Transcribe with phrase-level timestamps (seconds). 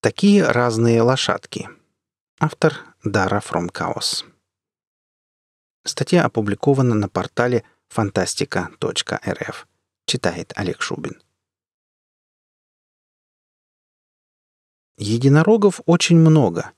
[0.00, 1.68] Такие разные лошадки.
[2.38, 2.72] Автор
[3.02, 4.24] Дара From Chaos.
[5.84, 9.56] Статья опубликована на портале fantastica.rf.
[10.06, 11.20] Читает Олег Шубин.
[14.98, 16.70] Единорогов очень много.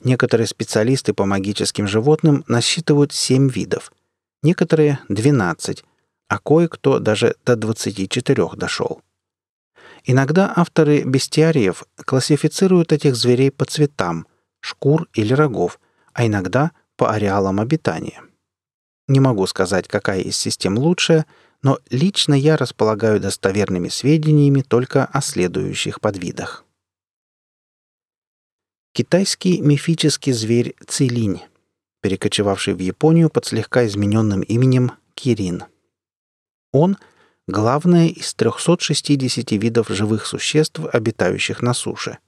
[0.00, 3.92] Некоторые специалисты по магическим животным насчитывают 7 видов,
[4.42, 5.84] некоторые— 12,
[6.28, 9.02] а кое-кто даже до 24 дошел.
[10.04, 14.26] Иногда авторы бестиариев классифицируют этих зверей по цветам,
[14.60, 15.80] шкур или рогов,
[16.12, 18.22] а иногда по ареалам обитания.
[19.08, 21.26] Не могу сказать, какая из систем лучшая,
[21.62, 26.64] но лично я располагаю достоверными сведениями только о следующих подвидах.
[28.92, 31.42] Китайский мифический зверь Цилинь,
[32.02, 35.64] перекочевавший в Японию под слегка измененным именем Кирин.
[36.72, 36.98] Он—
[37.46, 42.18] главное из 360 видов живых существ, обитающих на суше.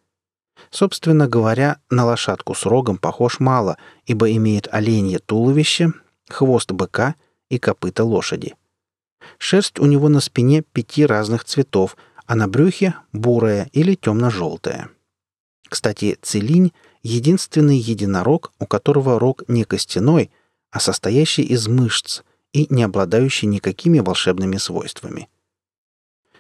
[0.71, 5.93] Собственно говоря, на лошадку с рогом похож мало, ибо имеет оленье туловище,
[6.29, 7.15] хвост быка
[7.49, 8.55] и копыта лошади.
[9.39, 14.91] Шерсть у него на спине пяти разных цветов, а на брюхе— бурая или темно-желтая.
[15.69, 20.31] Кстати, целинь— единственный единорог, у которого рог не костяной,
[20.71, 22.23] а состоящий из мышц—
[22.57, 25.29] и не обладающий никакими волшебными свойствами.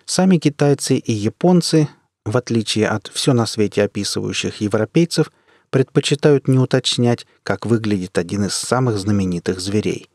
[0.07, 1.91] Сами китайцы и японцы,
[2.25, 5.31] в отличие от все на свете описывающих европейцев,
[5.69, 10.09] предпочитают не уточнять, как выглядит один из самых знаменитых зверей.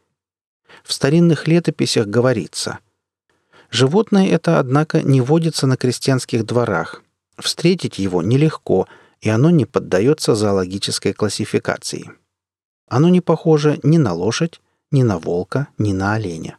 [0.84, 2.80] В старинных летописях говорится
[3.70, 7.04] «Животное это, однако, не водится на крестьянских дворах.
[7.38, 8.88] Встретить его нелегко,
[9.20, 12.10] и оно не поддается зоологической классификации.
[12.88, 14.62] Оно не похоже ни на лошадь,
[14.92, 16.58] ни на волка, ни на оленя.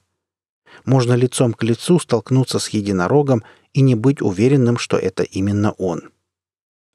[0.85, 6.11] Можно лицом к лицу столкнуться с единорогом и не быть уверенным, что это именно он.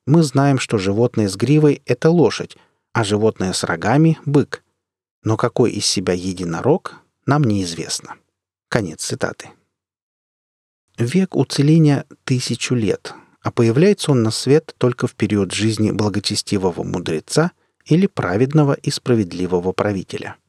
[0.06, 2.58] Мы знаем, что животное с гривой— это лошадь,
[2.94, 4.64] а животное с рогами— бык.
[5.24, 6.95] Но какой из себя единорог,
[7.26, 8.16] нам неизвестно.
[8.70, 9.50] Конец цитаты.
[10.98, 17.52] Век уцеления тысячу лет, а появляется он на свет только в период жизни благочестивого мудреца
[17.86, 20.38] или праведного и справедливого правителя—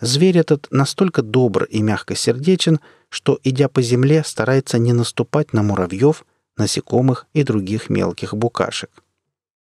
[0.00, 6.24] Зверь этот настолько добр и мягкосердечен, что, идя по земле, старается не наступать на муравьев,
[6.56, 8.90] насекомых и других мелких букашек.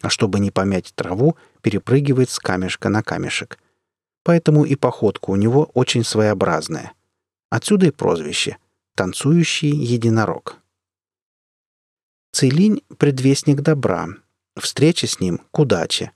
[0.03, 3.59] А чтобы не помять траву, перепрыгивает с камешка на камешек.
[4.25, 6.93] Поэтому и походка у него очень своеобразная.
[7.50, 8.59] Отсюда и прозвище—
[8.94, 10.56] «танцующий единорог».
[12.32, 14.09] Цилинь— предвестник добра.
[14.59, 16.12] Встреча с ним— к удаче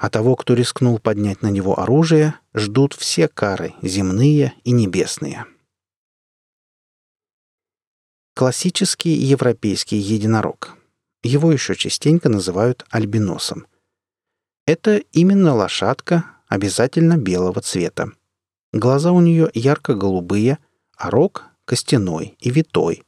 [0.00, 5.44] а того, кто рискнул поднять на него оружие, ждут все кары, земные и небесные.
[8.34, 10.78] Классический европейский единорог.
[11.22, 13.66] Его еще частенько называют альбиносом.
[14.66, 18.12] Это именно лошадка, обязательно белого цвета.
[18.72, 20.56] Глаза у нее ярко-голубые,
[20.96, 23.02] а рог— костяной и витой.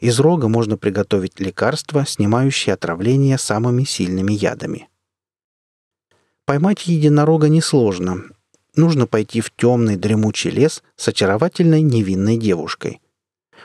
[0.00, 4.88] Из рога можно приготовить лекарства, снимающие отравление самыми сильными ядами—
[6.46, 8.22] Поймать единорога несложно.
[8.76, 13.00] Нужно пойти в темный дремучий лес с очаровательной невинной девушкой.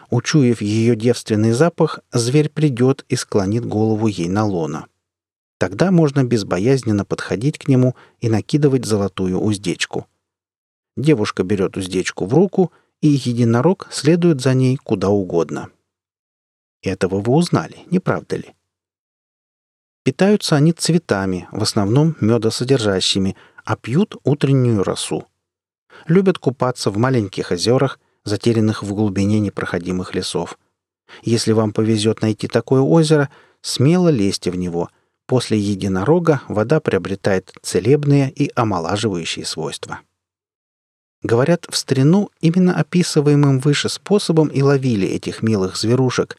[0.10, 4.88] Учуяв ее девственный запах, зверь придет и склонит голову ей на лона.
[5.60, 10.08] Тогда можно безбоязненно подходить к нему и накидывать золотую уздечку.
[10.98, 15.70] Девушка берет уздечку в руку, и единорог следует за ней куда угодно.
[16.82, 18.56] Этого вы узнали, не правда ли?
[20.04, 25.26] Питаются они цветами, в основном медосодержащими, а пьют утреннюю росу.
[26.08, 30.58] Любят купаться в маленьких озерах, затерянных в глубине непроходимых лесов.
[31.22, 33.30] Если вам повезет найти такое озеро,
[33.62, 34.90] смело лезьте в него.
[35.28, 40.00] После единорога вода приобретает целебные и омолаживающие свойства.
[41.22, 46.38] Говорят, в старину именно описываемым выше способом и ловили этих милых зверушек,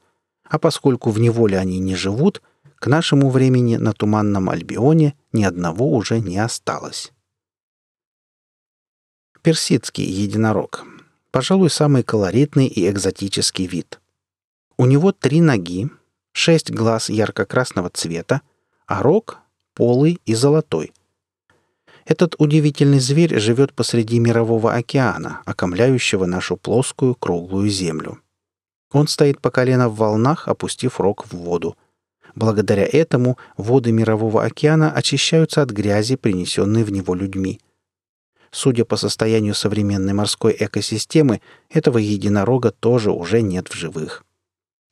[0.49, 2.43] а поскольку в неволе они не живут–
[2.83, 7.13] к нашему времени на Туманном Альбионе ни одного уже не осталось.
[9.41, 10.84] Персидский единорог.
[11.31, 14.01] Пожалуй, самый колоритный и экзотический вид.
[14.77, 15.91] У него три ноги,
[16.33, 18.43] шесть глаз ярко-красного цвета,
[18.87, 19.39] а рог—
[19.75, 20.93] полый и золотой.
[22.05, 28.19] Этот удивительный зверь живет посреди мирового океана, окомляющего нашу плоскую круглую землю.
[28.91, 31.77] Он стоит по колено в волнах, опустив рог в воду.
[32.34, 37.61] Благодаря этому воды Мирового океана очищаются от грязи, принесенной в него людьми.
[38.51, 41.41] Судя по состоянию современной морской экосистемы,
[41.71, 44.25] этого единорога тоже уже нет в живых.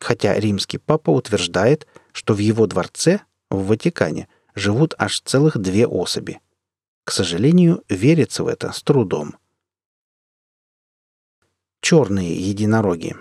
[0.01, 3.21] Хотя римский папа утверждает, что в его дворце,
[3.51, 6.41] в Ватикане, живут аж целых две особи.
[7.05, 9.37] К сожалению, верится в это с трудом.
[11.83, 13.17] Черные единороги.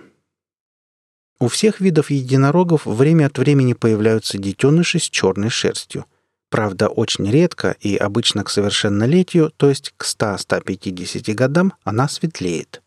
[1.39, 6.05] У всех видов единорогов время от времени появляются детеныши с черной шерстью.
[6.49, 12.81] Правда, очень редко и обычно к совершеннолетию, то есть к 100-150 годам, она светлеет.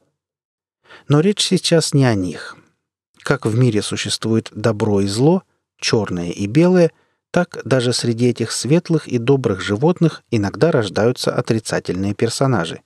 [1.09, 2.57] Но речь сейчас не о них.
[3.23, 5.45] Как в мире существует добро и зло,
[5.79, 6.91] черное и белое,
[7.31, 12.83] так даже среди этих светлых и добрых животных иногда рождаются отрицательные персонажи.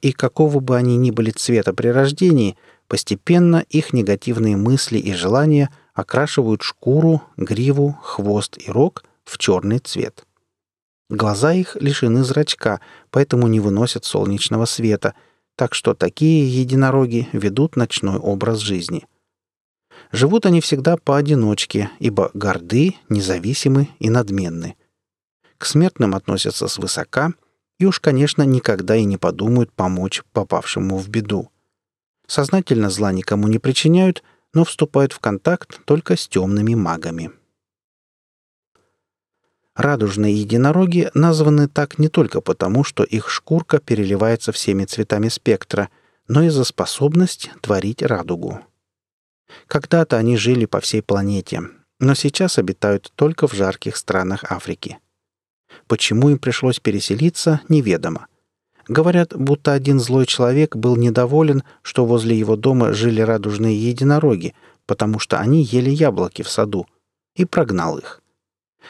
[0.00, 2.56] И какого бы они ни были цвета при рождении,
[2.90, 10.26] постепенно их негативные мысли и желания окрашивают шкуру, гриву, хвост и рог в черный цвет.
[11.08, 15.14] Глаза их лишены зрачка, поэтому не выносят солнечного света,
[15.54, 19.06] так что такие единороги ведут ночной образ жизни.
[20.10, 24.74] Живут они всегда поодиночке, ибо горды, независимы и надменны.
[25.58, 27.34] К смертным относятся свысока
[27.78, 31.50] и уж, конечно, никогда и не подумают помочь попавшему в беду.
[32.30, 34.22] Сознательно зла никому не причиняют,
[34.54, 37.32] но вступают в контакт только с темными магами.
[39.74, 45.90] Радужные единороги названы так не только потому, что их шкурка переливается всеми цветами спектра,
[46.28, 48.60] но и за способность творить радугу.
[49.66, 51.62] Когда-то они жили по всей планете,
[51.98, 55.00] но сейчас обитают только в жарких странах Африки.
[55.88, 58.28] Почему им пришлось переселиться, неведомо.
[58.90, 64.52] Говорят, будто один злой человек был недоволен, что возле его дома жили радужные единороги,
[64.84, 66.88] потому что они ели яблоки в саду,
[67.36, 68.20] и прогнал их.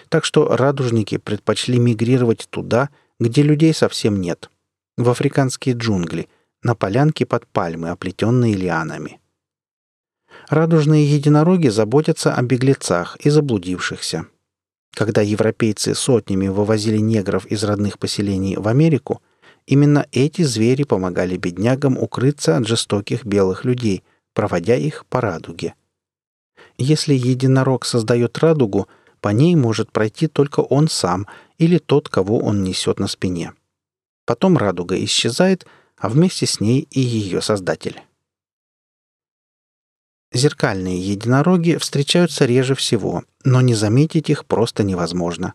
[0.08, 2.88] Так что радужники предпочли мигрировать туда,
[3.18, 4.50] где людей совсем нет,
[4.96, 6.30] в африканские джунгли,
[6.62, 9.20] на полянке под пальмы, оплетенные лианами.
[10.48, 14.24] Радужные единороги заботятся о беглецах и заблудившихся.
[14.94, 19.20] Когда европейцы сотнями вывозили негров из родных поселений в Америку,
[19.66, 24.04] именно эти звери помогали беднягам укрыться от жестоких белых людей,
[24.34, 25.74] проводя их по радуге.
[26.78, 28.88] Если единорог создает радугу,
[29.20, 31.26] по ней может пройти только он сам
[31.58, 33.52] или тот, кого он несет на спине.
[34.24, 35.66] Потом радуга исчезает,
[35.98, 38.00] а вместе с ней и ее создатель.
[40.32, 45.54] Зеркальные единороги встречаются реже всего, но не заметить их просто невозможно.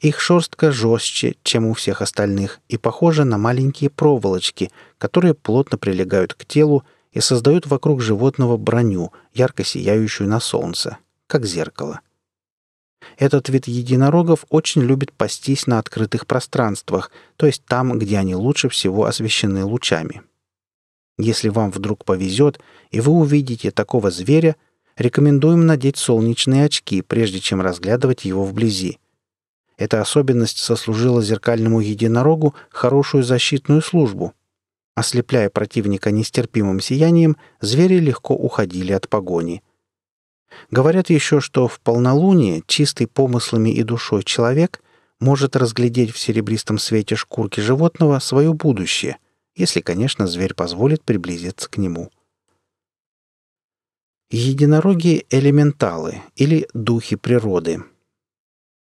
[0.00, 6.34] Их шерстка жестче, чем у всех остальных, и похожа на маленькие проволочки, которые плотно прилегают
[6.34, 12.00] к телу и создают вокруг животного броню, ярко сияющую на солнце, как зеркало.
[13.18, 18.68] Этот вид единорогов очень любит пастись на открытых пространствах, то есть там, где они лучше
[18.68, 20.22] всего освещены лучами.
[21.18, 22.60] Если вам вдруг повезет,
[22.90, 24.56] и вы увидите такого зверя,
[24.96, 28.98] рекомендуем надеть солнечные очки, прежде чем разглядывать его вблизи.
[29.80, 34.34] Эта особенность сослужила зеркальному единорогу хорошую защитную службу.
[34.94, 39.62] Ослепляя противника нестерпимым сиянием, звери легко уходили от погони.
[40.70, 44.82] Говорят еще, что в полнолуние чистый помыслами и душой человек
[45.18, 49.16] может разглядеть в серебристом свете шкурки животного свое будущее—
[49.56, 52.10] если, конечно, зверь позволит приблизиться к нему.
[54.30, 57.82] Единороги— элементалы или духи природы.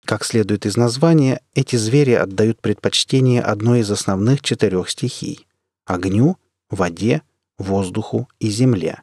[0.04, 5.46] Как следует из названия, эти звери отдают предпочтение одной из основных четырех стихий—
[5.86, 6.36] огню,
[6.68, 7.22] воде,
[7.56, 9.00] воздуху и земле.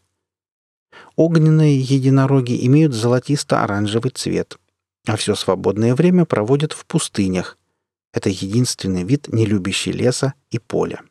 [1.15, 4.58] Огненные единороги имеют золотисто-оранжевый цвет,
[5.08, 7.58] а все свободное время проводят в пустынях.
[8.13, 11.01] Это единственный вид, не любящий леса и поля.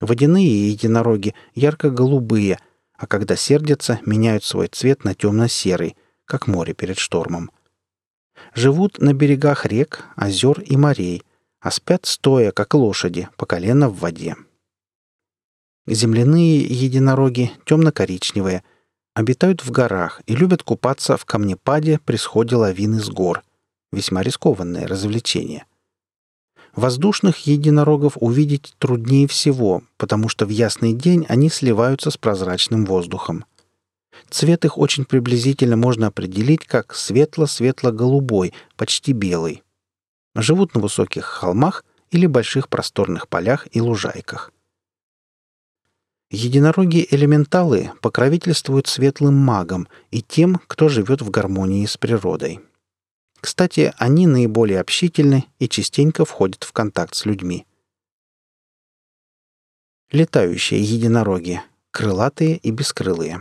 [0.00, 2.58] Водяные единороги ярко-голубые,
[2.94, 7.50] а когда сердятся, меняют свой цвет на темно-серый, как море перед штормом.
[8.54, 11.22] Живут на берегах рек, озер и морей,
[11.60, 14.36] а спят стоя, как лошади, по колено в воде.
[15.86, 18.62] Земляные единороги темно-коричневые,
[19.14, 23.42] обитают в горах и любят купаться в камнепаде при сходе лавины с гор.
[23.92, 25.64] Весьма рискованное развлечение.
[26.76, 33.44] Воздушных единорогов увидеть труднее всего, потому что в ясный день они сливаются с прозрачным воздухом.
[34.28, 39.62] Цвет их очень приблизительно можно определить как светло-светло-голубой, почти белый.
[40.34, 44.52] Живут на высоких холмах или больших просторных полях и лужайках.
[46.30, 52.60] Единороги-элементалы покровительствуют светлым магам и тем, кто живет в гармонии с природой.
[53.40, 57.66] Кстати, они наиболее общительны и частенько входят в контакт с людьми.
[60.12, 61.62] Летающие единороги.
[61.90, 63.40] Крылатые и бескрылые.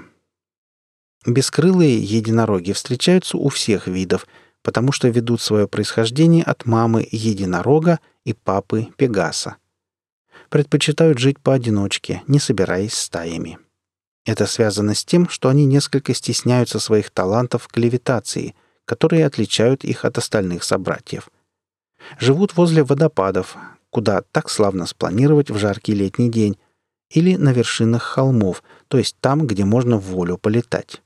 [1.25, 4.25] Бескрылые единороги встречаются у всех видов,
[4.61, 9.57] потому что ведут свое происхождение от мамы единорога и папы Пегаса.
[10.49, 13.59] Предпочитают жить поодиночке, не собираясь стаями.
[14.25, 20.05] Это связано с тем, что они несколько стесняются своих талантов к левитации, которые отличают их
[20.05, 21.29] от остальных собратьев.
[22.19, 23.57] Живут возле водопадов,
[23.89, 26.57] куда так славно спланировать в жаркий летний день,
[27.11, 31.01] или на вершинах холмов, то есть там, где можно в волю полетать.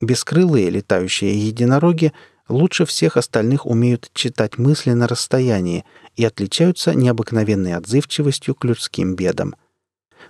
[0.00, 2.12] Бескрылые летающие единороги
[2.48, 5.84] лучше всех остальных умеют читать мысли на расстоянии
[6.16, 9.54] и отличаются необыкновенной отзывчивостью к людским бедам.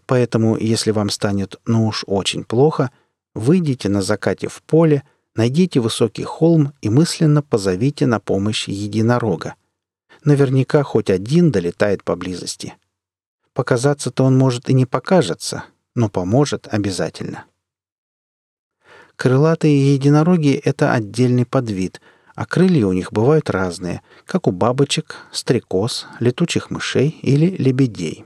[0.07, 2.91] Поэтому, если вам станет ну уж очень плохо,
[3.35, 5.05] выйдите на закате в поле,
[5.37, 9.55] найдите высокий холм и мысленно позовите на помощь единорога.
[10.25, 12.75] Наверняка хоть один долетает поблизости.
[13.53, 17.45] Показаться-то он может и не покажется, но поможет обязательно.
[19.21, 22.01] Крылатые единороги— это отдельный подвид,
[22.35, 28.25] а крылья у них бывают разные, как у бабочек, стрекоз, летучих мышей или лебедей.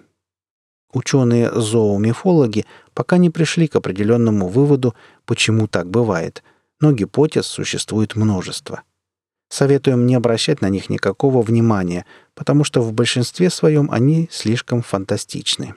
[0.92, 4.94] Ученые-зоомифологи пока не пришли к определенному выводу,
[5.26, 6.44] почему так бывает,
[6.78, 8.82] но гипотез существует множество.
[9.48, 15.74] Советуем не обращать на них никакого внимания, потому что в большинстве своем они слишком фантастичны.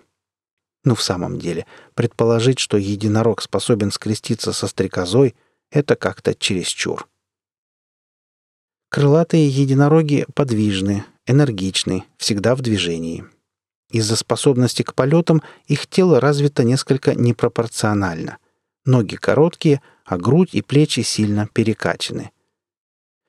[0.88, 1.66] Ну, в самом деле,
[1.96, 5.36] предположить, что единорог способен скреститься со стрекозой,
[5.70, 7.10] это как-то чересчур.
[8.88, 13.26] Крылатые единороги подвижны, энергичны, всегда в движении.
[13.92, 18.38] Из-за способности к полетам их тело развито несколько непропорционально.
[18.86, 22.32] Ноги короткие, а грудь и плечи сильно перекачаны.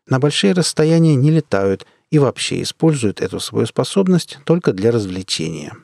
[0.07, 5.77] На большие расстояния не летают и вообще используют эту свою способность только для развлечения.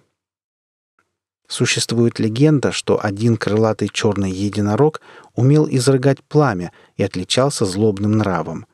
[1.47, 5.01] Существует легенда, что один крылатый черный единорог
[5.35, 8.67] умел изрыгать пламя и отличался злобным нравом.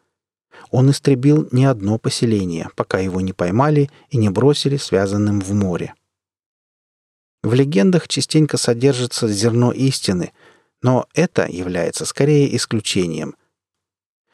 [0.71, 5.95] Он истребил не одно поселение, пока его не поймали и не бросили связанным в море.
[7.43, 10.33] В легендах частенько содержится зерно истины,
[10.83, 13.35] но это является скорее исключением.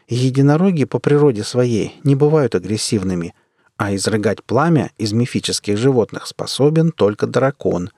[0.08, 3.34] Единороги по природе своей не бывают агрессивными,
[3.76, 7.90] а изрыгать пламя из мифических животных способен только дракон—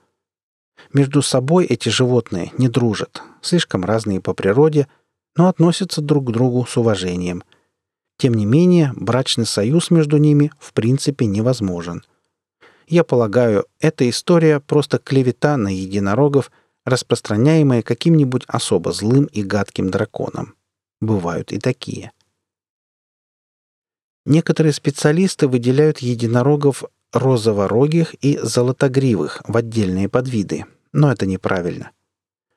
[0.93, 4.87] между собой эти животные не дружат, слишком разные по природе,
[5.35, 7.43] но относятся друг к другу с уважением.
[8.17, 12.03] Тем не менее, брачный союз между ними в принципе невозможен.
[12.87, 16.51] Я полагаю, эта история просто клевета на единорогов,
[16.85, 20.55] распространяемая каким-нибудь особо злым и гадким драконом.
[20.99, 22.11] Бывают и такие.
[24.25, 31.91] Некоторые специалисты выделяют единорогов розоворогих и золотогривых в отдельные подвиды, но это неправильно.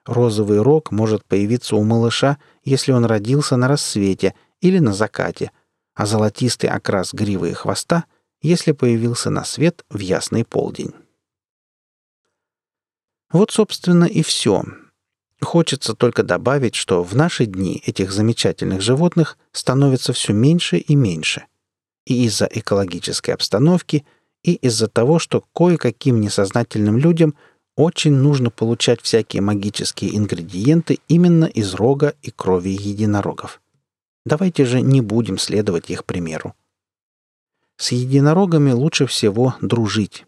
[0.04, 5.52] Розовый рог может появиться у малыша, если он родился на рассвете или на закате,
[5.94, 8.04] а золотистый окрас гривы и хвоста,
[8.40, 10.92] если появился на свет в ясный полдень.
[13.30, 14.64] Вот, собственно, и все.
[15.40, 21.47] Хочется только добавить, что в наши дни этих замечательных животных становится все меньше и меньше.
[22.04, 24.04] И из-за экологической обстановки–
[24.42, 27.34] и из-за того, что кое-каким несознательным людям
[27.76, 33.61] очень нужно получать всякие магические ингредиенты именно из рога и крови единорогов.
[34.25, 36.54] Давайте же не будем следовать их примеру.
[37.78, 40.26] С единорогами лучше всего дружить,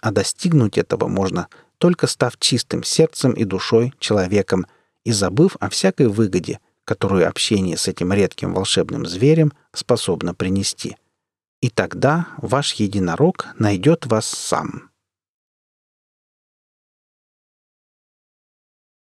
[0.00, 4.66] а достигнуть этого можно только став чистым сердцем и душой человеком
[5.04, 10.96] и забыв о всякой выгоде, которую общение с этим редким волшебным зверем способно принести–
[11.60, 14.90] и тогда ваш единорог найдет вас сам.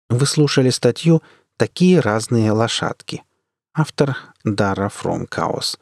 [0.09, 1.23] Вы слушали статью
[1.57, 3.23] «Такие разные лошадки».
[3.73, 5.77] Автор Дара From Chaos.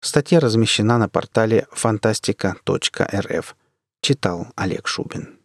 [0.00, 3.56] Статья размещена на портале фантастика.рф.
[4.00, 5.37] Читал Олег Шубин.